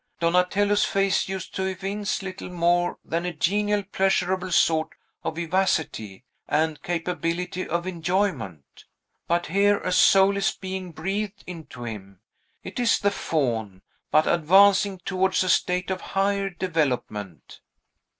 Donatello's 0.19 0.83
face 0.83 1.29
used 1.29 1.53
to 1.53 1.65
evince 1.65 2.23
little 2.23 2.49
more 2.49 2.97
than 3.05 3.23
a 3.23 3.31
genial, 3.31 3.83
pleasurable 3.83 4.49
sort 4.51 4.93
of 5.23 5.35
vivacity, 5.35 6.23
and 6.47 6.81
capability 6.81 7.67
of 7.67 7.85
enjoyment. 7.85 8.85
But 9.27 9.45
here, 9.45 9.77
a 9.77 9.91
soul 9.91 10.37
is 10.37 10.53
being 10.55 10.91
breathed 10.91 11.43
into 11.45 11.83
him; 11.85 12.19
it 12.63 12.79
is 12.79 12.97
the 12.97 13.11
Faun, 13.11 13.83
but 14.09 14.25
advancing 14.25 14.97
towards 15.05 15.43
a 15.43 15.49
state 15.49 15.91
of 15.91 16.01
higher 16.01 16.49
development." 16.49 17.59